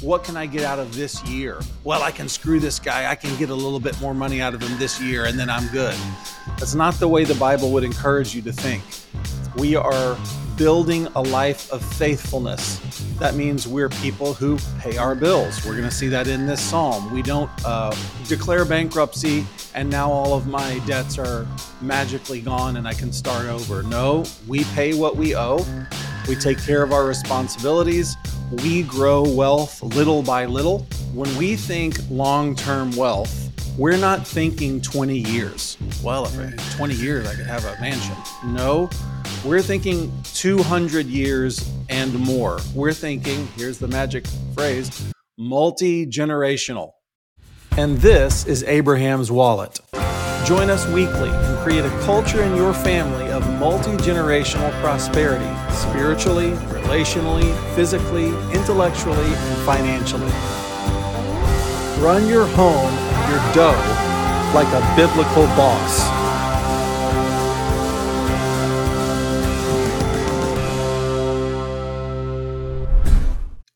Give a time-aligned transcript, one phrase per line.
[0.00, 1.60] what can I get out of this year?
[1.84, 3.10] Well, I can screw this guy.
[3.10, 5.50] I can get a little bit more money out of him this year and then
[5.50, 5.94] I'm good.
[6.58, 8.82] That's not the way the Bible would encourage you to think.
[9.56, 10.16] We are
[10.56, 12.78] building a life of faithfulness.
[13.18, 15.64] That means we're people who pay our bills.
[15.66, 17.12] We're going to see that in this psalm.
[17.12, 17.94] We don't uh,
[18.26, 19.44] declare bankruptcy
[19.74, 21.46] and now all of my debts are
[21.80, 23.82] magically gone and I can start over.
[23.82, 25.66] No, we pay what we owe.
[26.28, 28.16] We take care of our responsibilities.
[28.62, 30.86] We grow wealth little by little.
[31.12, 35.78] When we think long term wealth, we're not thinking 20 years.
[36.02, 38.14] Well, if in 20 years I could have a mansion.
[38.44, 38.90] No,
[39.44, 42.60] we're thinking 200 years and more.
[42.74, 46.92] We're thinking, here's the magic phrase, multi generational.
[47.76, 49.80] And this is Abraham's Wallet.
[50.44, 51.30] Join us weekly
[51.62, 59.66] create a culture in your family of multi generational prosperity, spiritually, relationally, physically, intellectually, and
[59.66, 60.30] financially.
[62.02, 62.92] Run your home,
[63.30, 63.76] your dough,
[64.54, 66.20] like a biblical boss.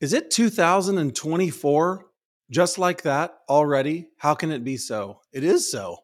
[0.00, 2.06] Is it 2024?
[2.50, 4.08] Just like that already?
[4.18, 5.20] How can it be so?
[5.32, 6.03] It is so.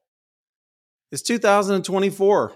[1.12, 2.53] It's 2024.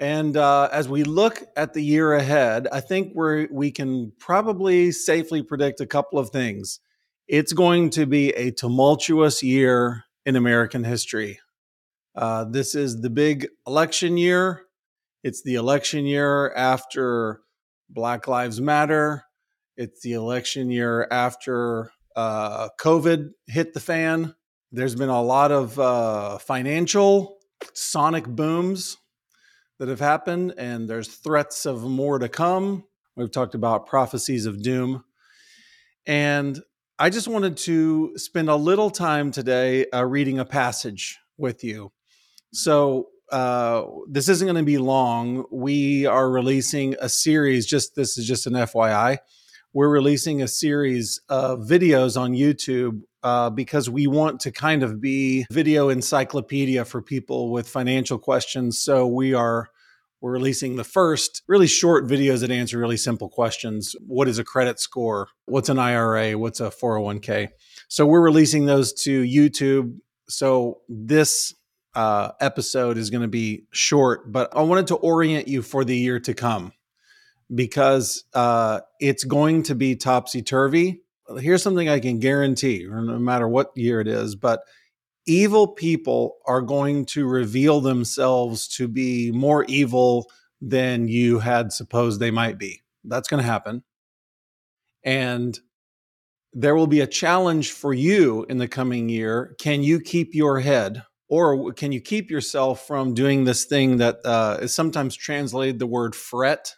[0.00, 4.92] And uh, as we look at the year ahead, I think we we can probably
[4.92, 6.80] safely predict a couple of things.
[7.28, 11.38] It's going to be a tumultuous year in American history.
[12.14, 14.64] Uh, this is the big election year.
[15.22, 17.40] It's the election year after
[17.88, 19.24] Black Lives Matter.
[19.76, 24.34] It's the election year after uh, COVID hit the fan.
[24.74, 27.38] There's been a lot of uh, financial
[27.74, 28.96] sonic booms
[29.78, 32.84] that have happened, and there's threats of more to come.
[33.14, 35.04] We've talked about prophecies of doom.
[36.06, 36.58] And
[36.98, 41.92] I just wanted to spend a little time today uh, reading a passage with you.
[42.54, 45.44] So, uh, this isn't going to be long.
[45.50, 49.18] We are releasing a series, just this is just an FYI
[49.74, 55.00] we're releasing a series of videos on YouTube uh, because we want to kind of
[55.00, 58.78] be video encyclopedia for people with financial questions.
[58.78, 59.68] So we are
[60.20, 63.96] we're releasing the first really short videos that answer really simple questions.
[64.06, 65.28] What is a credit score?
[65.46, 66.38] What's an IRA?
[66.38, 67.48] What's a 401k?
[67.88, 69.98] So we're releasing those to YouTube.
[70.28, 71.52] So this
[71.94, 75.96] uh, episode is going to be short, but I wanted to orient you for the
[75.96, 76.72] year to come
[77.52, 81.02] because uh, it's going to be topsy turvy.
[81.36, 84.60] Here's something I can guarantee, no matter what year it is, but
[85.26, 92.20] evil people are going to reveal themselves to be more evil than you had supposed
[92.20, 92.82] they might be.
[93.04, 93.82] That's going to happen.
[95.04, 95.58] And
[96.52, 99.56] there will be a challenge for you in the coming year.
[99.58, 101.02] Can you keep your head?
[101.28, 105.86] Or can you keep yourself from doing this thing that uh, is sometimes translated the
[105.86, 106.74] word fret?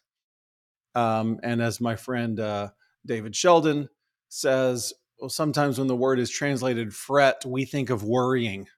[0.94, 2.68] Um, and as my friend uh,
[3.04, 3.88] David Sheldon
[4.34, 8.68] says, well, sometimes when the word is translated fret, we think of worrying.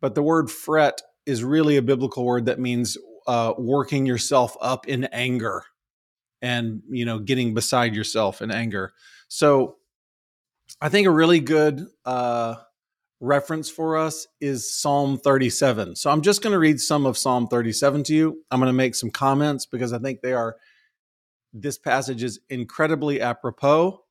[0.00, 4.88] But the word fret is really a biblical word that means uh, working yourself up
[4.88, 5.64] in anger
[6.40, 8.92] and you know getting beside yourself in anger.
[9.28, 9.76] So
[10.80, 12.56] i think a really good uh,
[13.20, 17.46] reference for us is psalm 37 so i'm just going to read some of psalm
[17.46, 18.44] 37 to you.
[18.50, 20.56] I'm going to make some comments because i think they are
[21.52, 24.01] this passage is incredibly apropos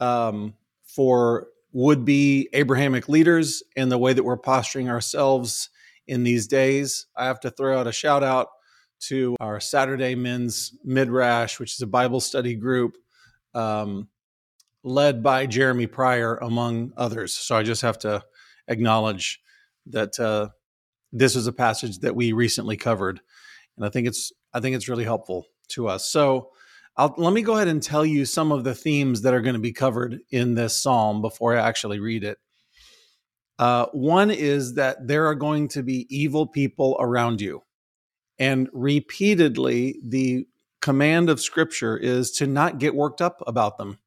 [0.00, 0.54] um,
[0.84, 5.70] for would be Abrahamic leaders in the way that we're posturing ourselves
[6.06, 7.06] in these days.
[7.16, 8.48] I have to throw out a shout out
[9.00, 12.96] to our Saturday Men's Midrash, which is a Bible study group
[13.54, 14.08] um,
[14.82, 17.34] led by Jeremy Pryor, among others.
[17.34, 18.24] So I just have to
[18.66, 19.40] acknowledge
[19.86, 20.48] that uh,
[21.12, 23.20] this is a passage that we recently covered,
[23.76, 26.10] and I think it's I think it's really helpful to us.
[26.10, 26.50] So
[26.98, 29.54] I'll, let me go ahead and tell you some of the themes that are going
[29.54, 32.38] to be covered in this psalm before I actually read it.
[33.56, 37.62] Uh, one is that there are going to be evil people around you.
[38.38, 40.46] And repeatedly, the
[40.80, 43.98] command of scripture is to not get worked up about them,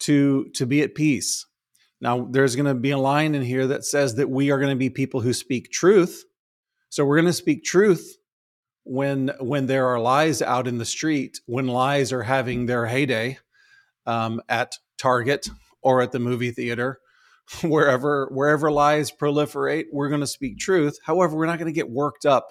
[0.00, 1.46] to, to be at peace.
[2.00, 4.70] Now, there's going to be a line in here that says that we are going
[4.70, 6.24] to be people who speak truth.
[6.88, 8.16] So we're going to speak truth
[8.84, 13.38] when when there are lies out in the street, when lies are having their heyday
[14.06, 15.48] um, at Target
[15.82, 17.00] or at the movie theater,
[17.62, 20.98] wherever wherever lies proliferate, we're going to speak truth.
[21.04, 22.46] However, we're not going to get worked up,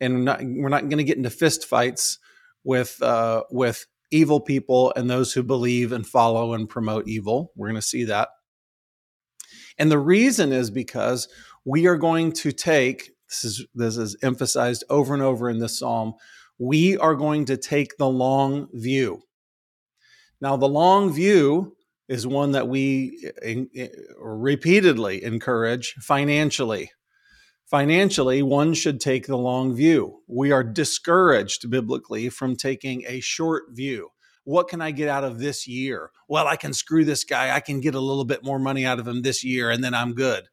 [0.00, 2.18] and we're not we're not going to get into fist fights
[2.64, 7.50] with uh, with evil people and those who believe and follow and promote evil.
[7.56, 8.28] We're going to see that.
[9.78, 11.28] And the reason is because
[11.64, 15.78] we are going to take this is this is emphasized over and over in this
[15.78, 16.14] psalm.
[16.58, 19.22] We are going to take the long view.
[20.40, 21.76] Now, the long view
[22.08, 23.90] is one that we eh, in, in,
[24.20, 26.90] repeatedly encourage financially.
[27.64, 30.20] Financially, one should take the long view.
[30.28, 34.10] We are discouraged biblically from taking a short view.
[34.44, 36.10] What can I get out of this year?
[36.28, 37.54] Well, I can screw this guy.
[37.54, 39.94] I can get a little bit more money out of him this year and then
[39.94, 40.48] I'm good.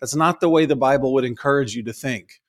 [0.00, 2.40] That's not the way the Bible would encourage you to think.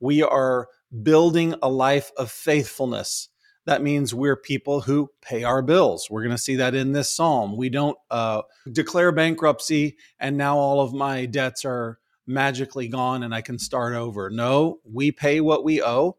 [0.00, 0.68] We are
[1.02, 3.28] building a life of faithfulness.
[3.66, 6.08] That means we're people who pay our bills.
[6.10, 7.56] We're going to see that in this psalm.
[7.56, 13.34] We don't uh, declare bankruptcy and now all of my debts are magically gone and
[13.34, 14.30] I can start over.
[14.30, 16.16] No, we pay what we owe.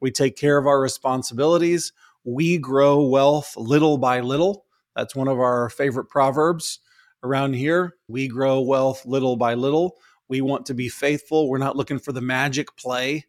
[0.00, 1.92] We take care of our responsibilities.
[2.24, 4.66] We grow wealth little by little.
[4.94, 6.80] That's one of our favorite proverbs
[7.22, 7.96] around here.
[8.08, 9.96] We grow wealth little by little.
[10.32, 11.50] We want to be faithful.
[11.50, 13.26] We're not looking for the magic play.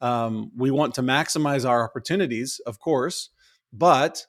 [0.00, 3.30] Um, we want to maximize our opportunities, of course.
[3.72, 4.24] But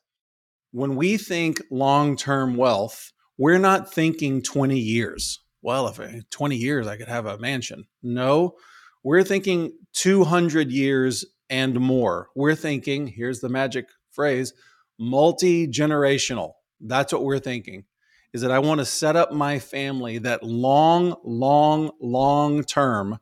[0.71, 5.41] when we think long term wealth, we're not thinking 20 years.
[5.61, 7.85] Well, if I, 20 years, I could have a mansion.
[8.01, 8.55] No,
[9.03, 12.29] we're thinking 200 years and more.
[12.35, 14.53] We're thinking, here's the magic phrase,
[14.97, 16.53] multi generational.
[16.81, 17.85] That's what we're thinking
[18.33, 23.19] is that I want to set up my family that long, long, long term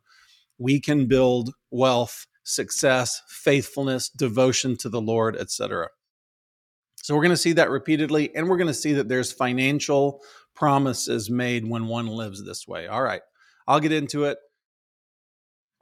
[0.57, 5.89] we can build wealth, success, faithfulness, devotion to the Lord, etc.
[6.97, 10.21] So we're going to see that repeatedly and we're going to see that there's financial
[10.55, 12.87] promises made when one lives this way.
[12.87, 13.21] All right.
[13.67, 14.37] I'll get into it.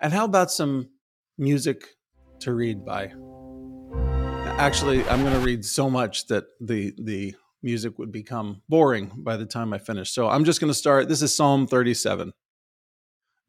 [0.01, 0.89] And how about some
[1.37, 1.85] music
[2.39, 3.13] to read by?
[4.57, 9.38] Actually, I'm going to read so much that the the music would become boring by
[9.38, 10.12] the time I finish.
[10.12, 11.07] So I'm just going to start.
[11.07, 12.33] This is Psalm 37.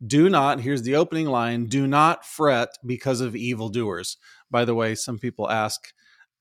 [0.05, 4.16] Do not, here's the opening line, do not fret because of evildoers.
[4.50, 5.93] By the way, some people ask,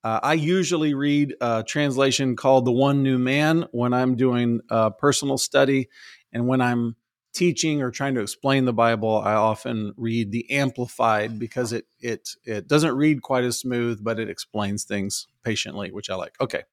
[0.03, 4.91] uh, I usually read a translation called The One New Man when I'm doing a
[4.91, 5.89] personal study.
[6.33, 6.97] And when I'm
[7.33, 12.29] teaching or trying to explain the Bible, I often read the Amplified because it, it,
[12.43, 16.35] it doesn't read quite as smooth, but it explains things patiently, which I like.
[16.41, 16.63] Okay,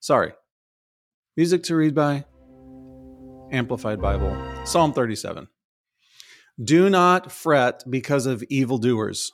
[0.00, 0.32] sorry.
[1.38, 2.24] Music to read by
[3.52, 4.34] Amplified Bible,
[4.64, 5.48] Psalm 37.
[6.64, 9.32] Do not fret because of evildoers,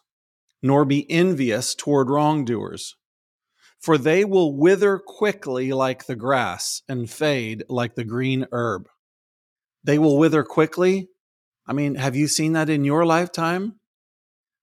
[0.61, 2.97] nor be envious toward wrongdoers,
[3.79, 8.89] for they will wither quickly like the grass and fade like the green herb.
[9.85, 11.07] They will wither quickly.
[11.69, 13.79] I mean, have you seen that in your lifetime?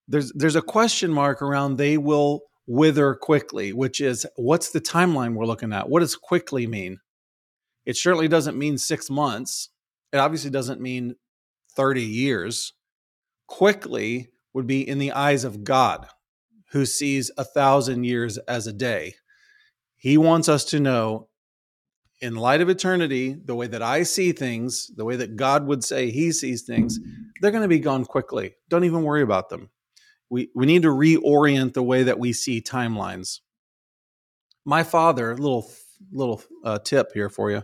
[0.10, 5.36] There's there's a question mark around they will wither quickly, which is what's the timeline
[5.36, 5.88] we're looking at?
[5.88, 7.00] What does quickly mean?
[7.90, 9.70] It certainly doesn't mean six months.
[10.14, 11.16] It obviously doesn't mean
[11.76, 12.74] 30 years.
[13.48, 16.06] Quickly would be in the eyes of God,
[16.70, 19.16] who sees a thousand years as a day.
[19.96, 21.30] He wants us to know,
[22.22, 25.84] in light of eternity, the way that I see things, the way that God would
[25.84, 27.00] say he sees things,
[27.42, 28.54] they're going to be gone quickly.
[28.70, 29.72] Don't even worry about them.
[30.30, 33.40] We, we need to reorient the way that we see timelines.
[34.64, 35.72] My father, little
[36.12, 37.64] little uh, tip here for you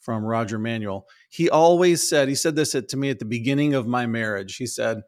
[0.00, 1.06] from Roger Manuel.
[1.28, 4.56] He always said, he said this to me at the beginning of my marriage.
[4.56, 5.02] He said,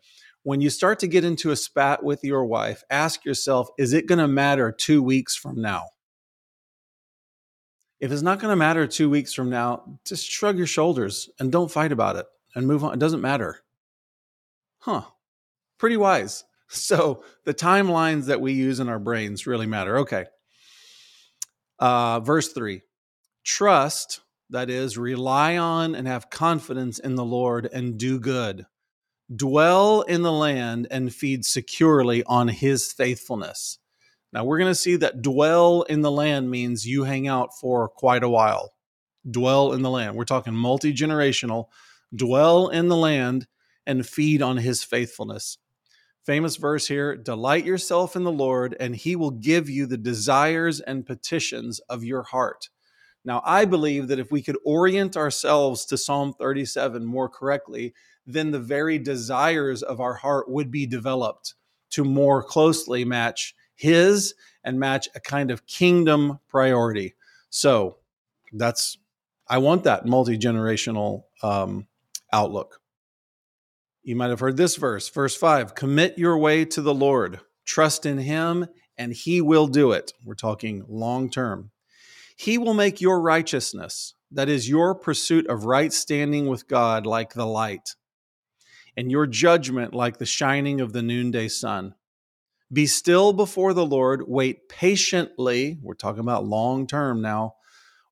[0.45, 4.07] when you start to get into a spat with your wife, ask yourself, is it
[4.07, 5.85] going to matter two weeks from now?
[7.99, 11.50] If it's not going to matter two weeks from now, just shrug your shoulders and
[11.50, 12.93] don't fight about it and move on.
[12.93, 13.62] It doesn't matter.
[14.79, 15.02] Huh.
[15.79, 16.45] Pretty wise.
[16.67, 19.99] So the timelines that we use in our brains really matter.
[19.99, 20.25] Okay.
[21.78, 22.83] Uh, verse 3
[23.45, 28.66] Trust, that is, rely on and have confidence in the Lord and do good.
[29.35, 33.78] Dwell in the land and feed securely on his faithfulness.
[34.33, 37.88] Now, we're going to see that dwell in the land means you hang out for
[37.88, 38.73] quite a while.
[39.28, 40.16] Dwell in the land.
[40.16, 41.66] We're talking multi generational.
[42.14, 43.47] Dwell in the land
[43.87, 45.59] and feed on his faithfulness.
[46.25, 50.81] Famous verse here Delight yourself in the Lord, and he will give you the desires
[50.81, 52.71] and petitions of your heart.
[53.26, 57.95] Now, I believe that if we could orient ourselves to Psalm 37 more correctly,
[58.26, 61.54] then the very desires of our heart would be developed
[61.90, 67.14] to more closely match his and match a kind of kingdom priority.
[67.50, 67.99] So
[68.52, 68.99] that's,
[69.49, 71.87] I want that multi generational um,
[72.33, 72.81] outlook.
[74.07, 78.05] You might have heard this verse, verse 5 Commit your way to the Lord, trust
[78.05, 78.67] in him,
[78.99, 80.13] and he will do it.
[80.23, 81.71] We're talking long term.
[82.37, 87.33] He will make your righteousness, that is, your pursuit of right standing with God, like
[87.33, 87.95] the light,
[88.95, 91.95] and your judgment like the shining of the noonday sun.
[92.71, 95.79] Be still before the Lord, wait patiently.
[95.83, 97.55] We're talking about long term now.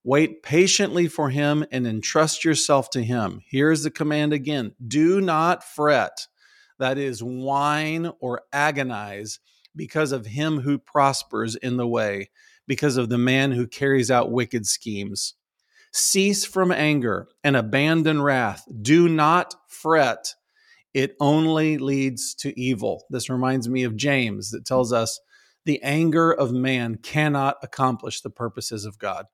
[0.05, 3.41] Wait patiently for him and entrust yourself to him.
[3.49, 6.27] Here's the command again do not fret,
[6.79, 9.39] that is, whine or agonize
[9.77, 12.31] because of him who prospers in the way,
[12.67, 15.35] because of the man who carries out wicked schemes.
[15.93, 18.67] Cease from anger and abandon wrath.
[18.81, 20.35] Do not fret.
[20.95, 23.05] It only leads to evil.
[23.11, 25.21] This reminds me of James that tells us
[25.65, 29.27] the anger of man cannot accomplish the purposes of God.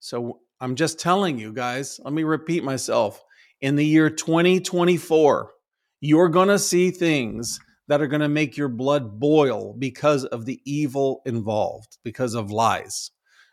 [0.00, 3.22] So I'm just telling you guys, let me repeat myself.
[3.60, 5.52] In the year 2024,
[6.00, 10.44] you're going to see things that are going to make your blood boil because of
[10.44, 13.10] the evil involved, because of lies,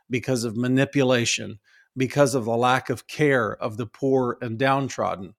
[0.10, 1.60] because of manipulation,
[1.96, 5.36] because of the lack of care of the poor and downtrodden.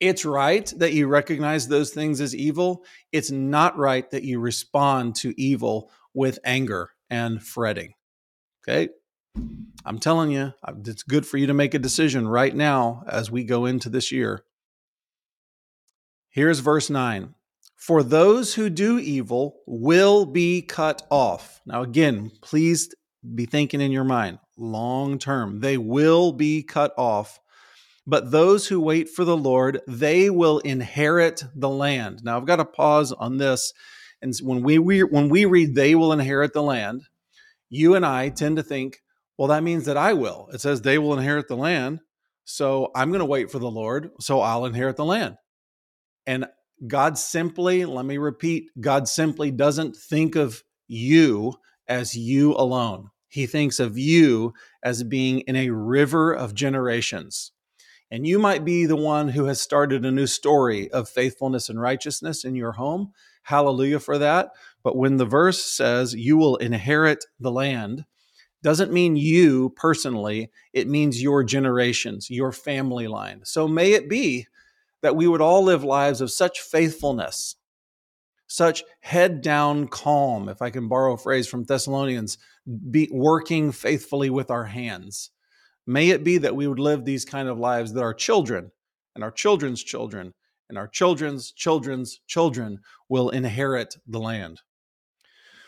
[0.00, 2.84] It's right that you recognize those things as evil.
[3.12, 7.94] It's not right that you respond to evil with anger and fretting.
[8.62, 8.88] Okay?
[9.84, 13.30] I'm telling you, uh, it's good for you to make a decision right now as
[13.30, 14.44] we go into this year.
[16.30, 17.34] Here's verse 9
[17.76, 21.60] For those who do evil will be cut off.
[21.66, 22.94] Now, again, please
[23.34, 27.40] be thinking in your mind long term, they will be cut off.
[28.06, 32.22] But those who wait for the Lord, they will inherit the land.
[32.24, 33.72] Now, I've got to pause on this.
[34.20, 37.02] And when we, we when we read they will inherit the land,
[37.68, 39.02] you and I tend to think,
[39.42, 40.48] well, that means that I will.
[40.52, 41.98] It says they will inherit the land.
[42.44, 44.10] So I'm going to wait for the Lord.
[44.20, 45.34] So I'll inherit the land.
[46.28, 46.46] And
[46.86, 51.54] God simply, let me repeat, God simply doesn't think of you
[51.88, 53.08] as you alone.
[53.26, 57.50] He thinks of you as being in a river of generations.
[58.12, 61.80] And you might be the one who has started a new story of faithfulness and
[61.80, 63.10] righteousness in your home.
[63.42, 64.50] Hallelujah for that.
[64.84, 68.04] But when the verse says you will inherit the land,
[68.62, 73.40] doesn't mean you personally, it means your generations, your family line.
[73.44, 74.46] So may it be
[75.02, 77.56] that we would all live lives of such faithfulness,
[78.46, 82.38] such head down calm, if I can borrow a phrase from Thessalonians,
[82.90, 85.30] be working faithfully with our hands.
[85.86, 88.70] May it be that we would live these kind of lives that our children
[89.14, 90.32] and our children's children
[90.68, 92.78] and our children's children's children
[93.08, 94.60] will inherit the land.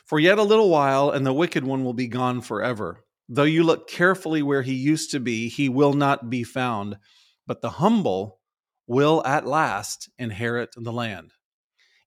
[0.04, 3.04] For yet a little while, and the wicked one will be gone forever.
[3.28, 6.98] Though you look carefully where he used to be, he will not be found.
[7.46, 8.40] But the humble
[8.86, 11.32] will at last inherit the land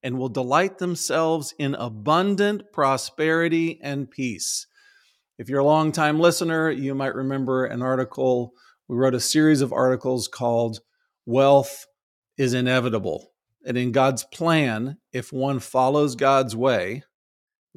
[0.03, 4.67] and will delight themselves in abundant prosperity and peace.
[5.39, 8.53] If you're a long-time listener, you might remember an article.
[8.87, 10.81] We wrote a series of articles called
[11.25, 11.87] Wealth
[12.37, 13.31] is Inevitable.
[13.65, 17.03] And in God's plan, if one follows God's way,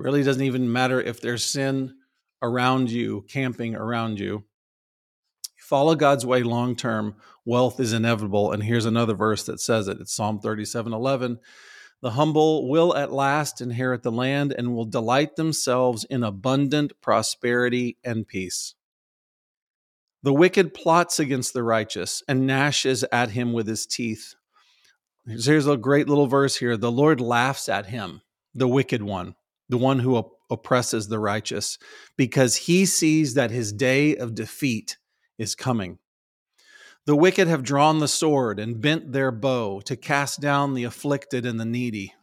[0.01, 1.95] really doesn't even matter if there's sin
[2.43, 4.45] around you, camping around you.
[5.59, 7.15] Follow God's way long term,
[7.45, 8.51] wealth is inevitable.
[8.51, 10.01] And here's another verse that says it.
[10.01, 11.39] It's Psalm 37 11.
[12.03, 17.99] The humble will at last inherit the land and will delight themselves in abundant prosperity
[18.03, 18.75] and peace.
[20.23, 24.35] The wicked plots against the righteous and gnashes at him with his teeth.
[25.27, 26.77] Here's a great little verse here.
[26.77, 28.23] The Lord laughs at him,
[28.55, 29.35] the wicked one
[29.71, 31.79] the one who op- oppresses the righteous,
[32.17, 34.99] because he sees that his day of defeat
[35.39, 35.99] is coming.
[37.07, 41.47] The wicked have drawn the sword and bent their bow to cast down the afflicted
[41.47, 42.15] and the needy.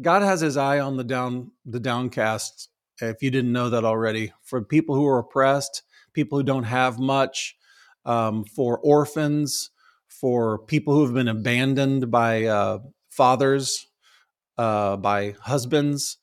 [0.00, 2.68] God has his eye on the down the downcast.
[3.00, 5.82] If you didn't know that already, for people who are oppressed,
[6.12, 7.56] people who don't have much,
[8.04, 9.70] um, for orphans,
[10.08, 12.78] for people who have been abandoned by uh,
[13.10, 13.86] fathers,
[14.56, 16.18] uh, by husbands,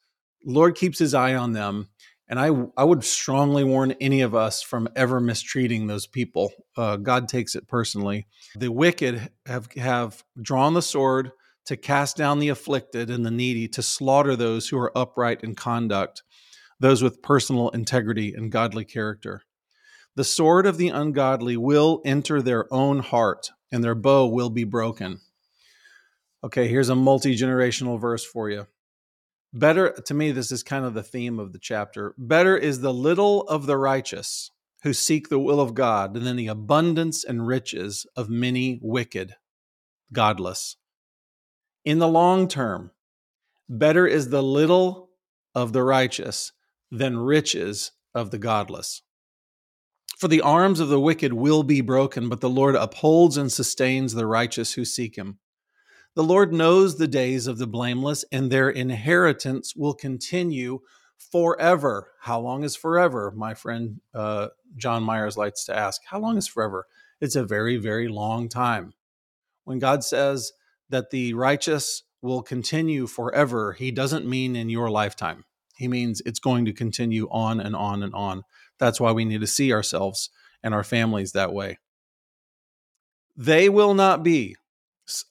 [0.46, 1.90] Lord keeps his eye on them.
[2.28, 6.52] And I, I would strongly warn any of us from ever mistreating those people.
[6.76, 8.26] Uh, God takes it personally.
[8.56, 11.32] The wicked have, have drawn the sword
[11.66, 15.56] to cast down the afflicted and the needy, to slaughter those who are upright in
[15.56, 16.24] conduct,
[16.80, 19.42] those with personal integrity and godly character.
[20.16, 24.64] The sword of the ungodly will enter their own heart, and their bow will be
[24.64, 25.20] broken.
[26.44, 28.68] Okay, here's a multi generational verse for you.
[29.58, 32.14] Better, to me, this is kind of the theme of the chapter.
[32.18, 34.52] Better is the little of the righteous
[34.84, 39.38] who seek the will of God than the abundance and riches of many wicked,
[40.12, 40.76] godless.
[41.86, 42.92] In the long term,
[43.70, 45.12] better is the little
[45.56, 46.52] of the righteous
[46.92, 49.04] than riches of the godless.
[50.20, 54.14] For the arms of the wicked will be broken, but the Lord upholds and sustains
[54.14, 55.40] the righteous who seek him.
[56.16, 60.80] The Lord knows the days of the blameless, and their inheritance will continue
[61.18, 62.12] forever.
[62.22, 63.34] How long is forever?
[63.36, 66.02] My friend uh, John Myers likes to ask.
[66.06, 66.88] How long is forever?
[67.20, 68.94] It's a very, very long time.
[69.66, 70.54] When God says
[70.90, 75.44] that the righteous will continue forever, he doesn't mean in your lifetime.
[75.76, 78.44] He means it's going to continue on and on and on.
[78.80, 80.30] That's why we need to see ourselves
[80.64, 81.78] and our families that way.
[83.36, 84.56] They will not be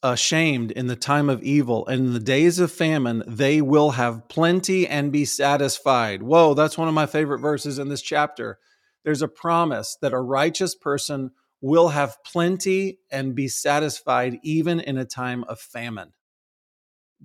[0.02, 4.28] ashamed in the time of evil, and in the days of famine, they will have
[4.28, 6.22] plenty and be satisfied.
[6.22, 8.58] Whoa, that's one of my favorite verses in this chapter.
[9.04, 14.98] There's a promise that a righteous person will have plenty and be satisfied even in
[14.98, 16.12] a time of famine.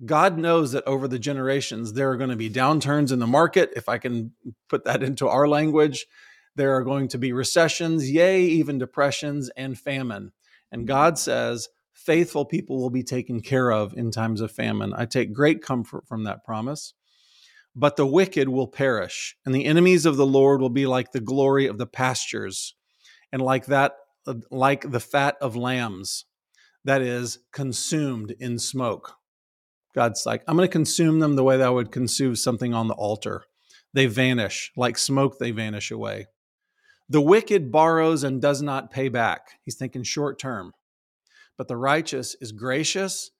[0.04, 3.70] God knows that over the generations, there are going to be downturns in the market,
[3.76, 4.32] if I can
[4.68, 6.06] put that into our language.
[6.56, 10.32] There are going to be recessions, yea, even depressions and famine.
[10.72, 11.68] And God says,
[12.04, 14.92] faithful people will be taken care of in times of famine.
[14.94, 16.94] I take great comfort from that promise.
[17.76, 21.20] But the wicked will perish, and the enemies of the Lord will be like the
[21.20, 22.74] glory of the pastures,
[23.32, 23.92] and like that,
[24.26, 26.24] uh, like the fat of lambs,
[26.84, 29.14] that is consumed in smoke.
[29.94, 32.88] God's like, I'm going to consume them the way that I would consume something on
[32.88, 33.44] the altar.
[33.92, 36.26] They vanish, like smoke, they vanish away.
[37.08, 39.42] The wicked borrows and does not pay back.
[39.64, 40.72] He's thinking short term.
[41.60, 43.32] But the righteous is gracious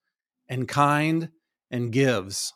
[0.46, 1.30] and kind
[1.70, 2.52] and gives.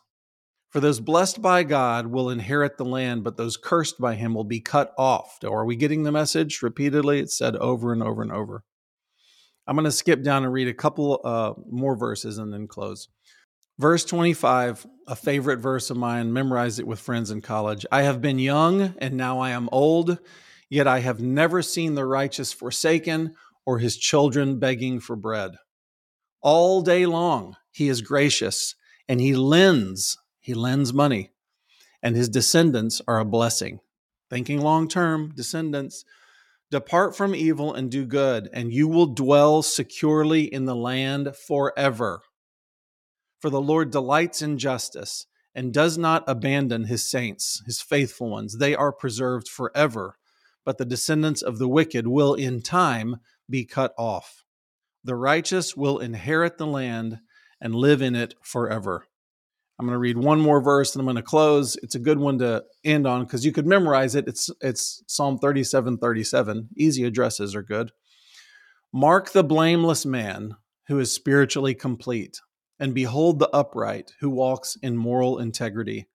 [0.69, 4.43] For those blessed by God will inherit the land, but those cursed by him will
[4.43, 5.39] be cut off.
[5.43, 7.19] Are we getting the message repeatedly?
[7.19, 8.63] It's said over and over and over.
[9.65, 13.07] I'm going to skip down and read a couple uh, more verses and then close.
[13.79, 17.87] Verse 25, a favorite verse of mine, memorized it with friends in college.
[17.91, 20.19] I have been young and now I am old,
[20.69, 23.33] yet I have never seen the righteous forsaken
[23.65, 25.55] or his children begging for bread.
[26.41, 28.75] All day long, he is gracious
[29.07, 31.31] and he lends, he lends money,
[32.01, 33.79] and his descendants are a blessing.
[34.29, 36.05] Thinking long term, descendants,
[36.71, 42.21] depart from evil and do good, and you will dwell securely in the land forever.
[43.39, 48.57] For the Lord delights in justice and does not abandon his saints, his faithful ones.
[48.57, 50.17] They are preserved forever,
[50.65, 53.17] but the descendants of the wicked will in time
[53.49, 54.43] be cut off.
[55.03, 57.19] The righteous will inherit the land
[57.61, 59.05] and live in it forever.
[59.77, 61.75] I'm going to read one more verse and I'm going to close.
[61.83, 64.27] It's a good one to end on because you could memorize it.
[64.27, 66.69] It's it's Psalm 37, 37.
[66.77, 67.91] Easy addresses are good.
[68.93, 70.55] Mark the blameless man
[70.87, 72.39] who is spiritually complete
[72.79, 76.07] and behold the upright who walks in moral integrity.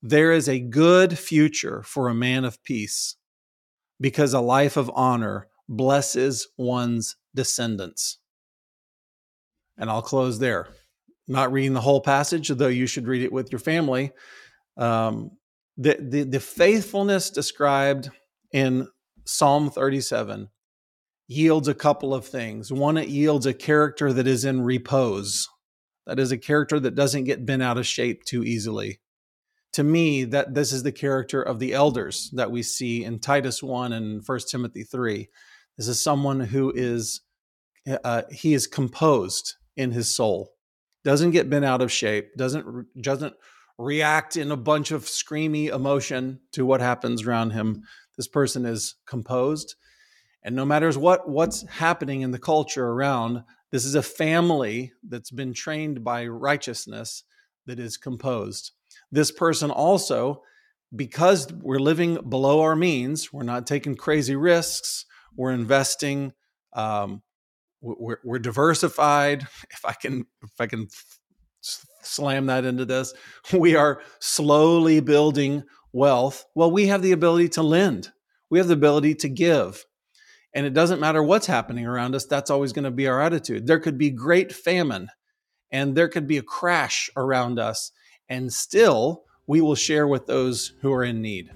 [0.00, 3.16] There is a good future for a man of peace
[4.00, 8.18] because a life of honor blesses one's descendants.
[9.78, 10.68] And I'll close there.
[11.28, 14.12] Not reading the whole passage, though you should read it with your family.
[14.76, 15.30] Um,
[15.76, 18.10] the, the, the faithfulness described
[18.52, 18.88] in
[19.24, 20.48] Psalm 37
[21.28, 22.72] yields a couple of things.
[22.72, 25.48] One, it yields a character that is in repose.
[26.06, 29.00] That is a character that doesn't get bent out of shape too easily.
[29.74, 33.62] To me, that this is the character of the elders that we see in Titus
[33.62, 35.28] 1 and 1 Timothy 3.
[35.76, 37.20] This is someone who is
[38.04, 40.52] uh, he is composed in his soul,
[41.04, 43.34] doesn't get bent out of shape, doesn't doesn't
[43.78, 47.82] react in a bunch of screamy emotion to what happens around him.
[48.16, 49.74] This person is composed,
[50.42, 55.30] and no matters what what's happening in the culture around, this is a family that's
[55.30, 57.24] been trained by righteousness
[57.66, 58.72] that is composed.
[59.10, 60.42] This person also,
[60.94, 65.06] because we're living below our means, we're not taking crazy risks,
[65.36, 66.32] we're investing,
[66.72, 67.22] um,
[67.80, 69.46] we're, we're diversified.
[69.70, 70.88] If I can, if I can
[71.60, 73.14] slam that into this,
[73.52, 76.44] we are slowly building wealth.
[76.54, 78.10] Well, we have the ability to lend.
[78.50, 79.84] We have the ability to give.
[80.54, 83.66] And it doesn't matter what's happening around us, that's always going to be our attitude.
[83.66, 85.08] There could be great famine
[85.72, 87.92] and there could be a crash around us,
[88.28, 91.50] and still we will share with those who are in need.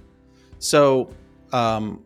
[0.58, 1.10] So,
[1.52, 2.02] um,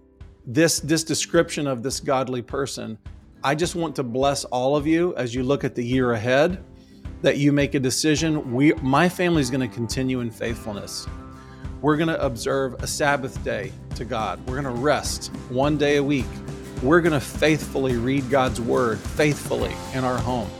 [0.53, 2.99] this, this description of this godly person,
[3.43, 6.63] I just want to bless all of you as you look at the year ahead
[7.23, 8.53] that you make a decision.
[8.53, 11.07] We, my family is going to continue in faithfulness.
[11.81, 14.39] We're going to observe a Sabbath day to God.
[14.47, 16.27] We're going to rest one day a week
[16.83, 20.51] we're going to faithfully read God's word faithfully in our home.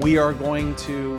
[0.00, 1.18] We are going to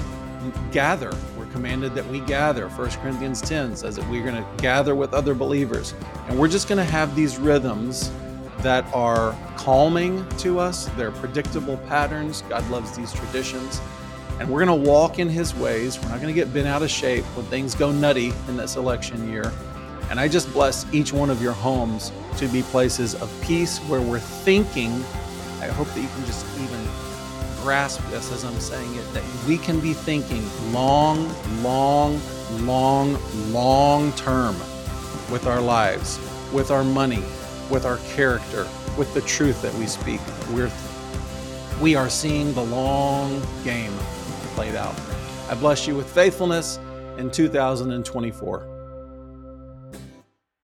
[0.72, 1.12] gather.
[1.52, 2.70] Commanded that we gather.
[2.70, 5.94] 1 Corinthians 10 says that we're going to gather with other believers.
[6.28, 8.12] And we're just going to have these rhythms
[8.60, 10.86] that are calming to us.
[10.98, 12.44] They're predictable patterns.
[12.44, 13.82] God loves these traditions.
[14.40, 16.00] And we're going to walk in His ways.
[16.00, 18.76] We're not going to get bent out of shape when things go nutty in this
[18.76, 19.52] election year.
[20.10, 24.02] And I just bless each one of your homes to be places of peace where
[24.02, 24.92] we're thinking.
[25.62, 26.71] I hope that you can just even
[27.62, 30.43] grasp this as I'm saying it that we can be thinking
[30.74, 32.19] long, long,
[32.65, 33.17] long,
[33.52, 34.56] long term
[35.32, 36.19] with our lives,
[36.52, 37.24] with our money,
[37.69, 40.19] with our character, with the truth that we speak.
[40.52, 40.71] We're
[41.82, 43.93] we are seeing the long game
[44.54, 44.95] played out.
[45.50, 46.80] I bless you with faithfulness
[47.17, 48.71] in 2024.